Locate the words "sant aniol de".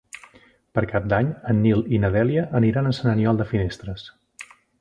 3.01-3.51